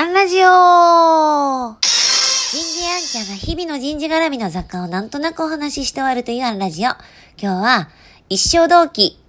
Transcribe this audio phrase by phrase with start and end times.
[0.00, 6.88] アンラジオ人事アンちゃんが日々の人事絡みの雑貨をなんとなくお話しして終わるというアンラジオ。
[6.88, 6.96] 今
[7.38, 7.90] 日は
[8.30, 9.20] 一生同期。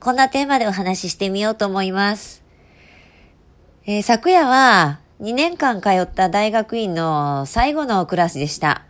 [0.00, 2.42] こんなテーマでお話ししてみようと思います。
[3.86, 8.84] えー、昨夜は2年間通った大学院の最後のクラスでした。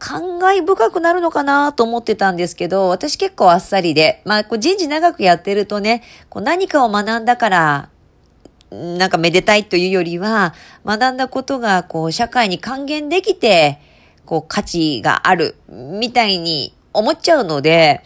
[0.00, 7.89] 感慨深くなるのかなと思ってたんですけど、私結構あっさりで、まあ、こう人事長くやってるとね、こう何かを学んだから、
[8.70, 10.54] なんかめでたいというよりは、
[10.84, 13.78] 学んだことがこう社会に還元できて、
[14.24, 18.02] こう価値がある、みたいに思っちゃうので、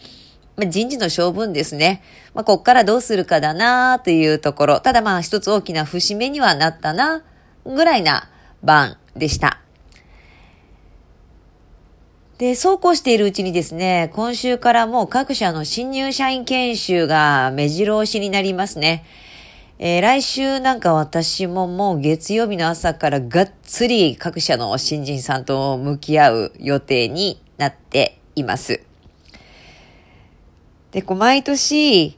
[0.55, 2.01] まあ、人事の性分ですね。
[2.33, 4.79] まあ、こっからどうするかだなというところ。
[4.79, 7.23] ただまあ一つ大きな節目にはなったな、
[7.65, 8.29] ぐらいな
[8.63, 9.59] 番でした。
[12.37, 19.05] で、そうこうしているうちにですね、今週からもう各社の新入社員研修が目白押しになりますね。
[19.77, 28.81] えー、来週なんか私ももう月曜日の朝からがっつり各社の新人さんと向き合う予定になっています。
[30.91, 32.17] で、こう毎年、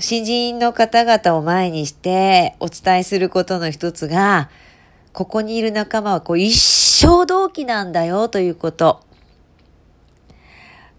[0.00, 4.50] 新人の方々を前にしてお伝えすることの一つが、
[5.12, 9.04] ここにいる仲間はこう一生同期なんだよということ。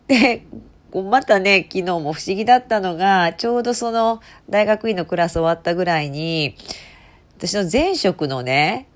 [0.08, 0.46] で、
[0.94, 6.56] またね、昨日も不思議だったのが、ちょうどその大学院のクラス終わったぐらいに、
[7.38, 8.88] 私の前職のね、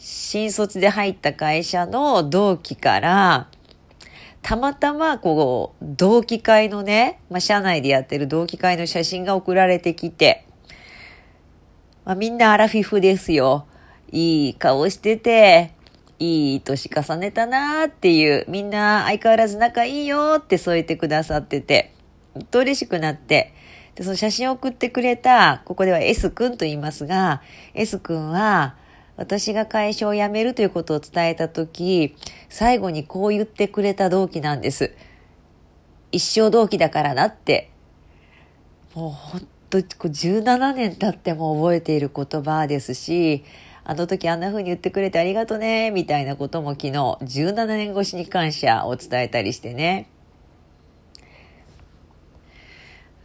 [0.00, 3.48] 新卒で入った会社の同期から、
[4.40, 10.46] たまたまこう、同期会のね、まあ、社内でやってる同期会の写真が送られてきて、
[12.04, 13.66] まあ、みんなアラフィフですよ。
[14.10, 15.72] いい顔してて、
[16.22, 21.92] いい年重ねたなーっていう、みんな相変わらず仲いいよって添えてくださってて、
[22.32, 23.52] ほんと嬉しくなって、
[23.96, 27.42] で、その写真を送ってくれた、ここでは S 君と言いますが、
[27.74, 28.76] S 君は、
[29.16, 32.14] 私が会社を辞めるということを伝えたとき、
[32.48, 34.94] 最後にこう言ってくれた同期なんです。
[36.12, 37.70] 一生同期だからなって。
[38.94, 39.40] もうほん
[39.70, 43.42] と、17年経っても覚えている言葉ですし、
[43.84, 50.08] あの時あんな風に言ってくれてありがとね、みたいなことも昨日、17年越しに感謝を伝えたりしてね。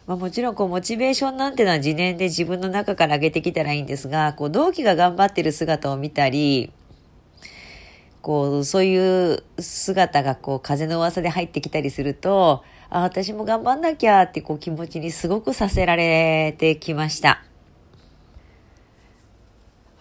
[0.07, 6.72] まあ、もちろんこうモチベーションなんてのは自念で自分の中から上げてきたらいいんですが、こう同期が頑張ってる姿を見たり、
[8.22, 17.47] こう、そういう姿がこう風の噂で入ってきたりすると、あ、私も頑張んなきゃってこう気持ちにすごくさせられてきました。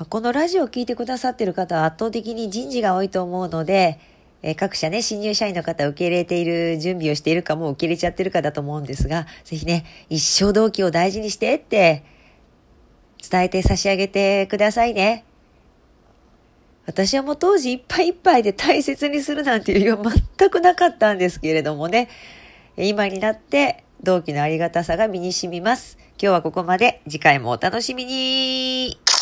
[0.04, 3.98] このラジオを聞いてくださってる方は圧倒的に人事が多いと思うので、
[4.42, 12.04] え各社ね、新入社員の方を受け入れている準備をしているかも受け入れちゃってるかだと思うんですが、ぜひね、一生同期を大事にしてって
[13.28, 15.24] 伝えて差し上げてくださいね。
[16.84, 22.08] 私はもう当時いっぱいいっぱいで大切にするなんていう余裕は全くなかったんですけれどもね、
[22.76, 25.96] 今になって同期のありがたさが身に染みます。
[25.98, 27.00] 今日はここまで。
[27.08, 29.15] 次回もお楽しみに。